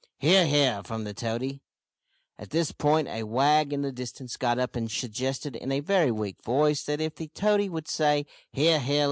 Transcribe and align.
"He 0.17 0.35
ar, 0.35 0.45
he 0.45 0.65
ar!" 0.65 0.83
from 0.83 1.03
the 1.03 1.13
toady. 1.13 1.61
At 2.39 2.49
this 2.49 2.71
point 2.71 3.07
a 3.07 3.21
wag 3.21 3.71
in 3.71 3.83
the 3.83 3.91
distance 3.91 4.35
got 4.35 4.57
up 4.57 4.75
and 4.75 4.89
suggested, 4.89 5.55
in 5.55 5.71
a 5.71 5.79
very 5.79 6.09
weak 6.09 6.41
voice, 6.43 6.81
that 6.85 6.99
if 7.01 7.13
the 7.13 7.27
toady 7.27 7.69
would 7.69 7.87
say, 7.87 8.25
"he 8.51 8.69
ar, 8.73 8.79
he 8.79 8.97
ar!" 8.97 8.99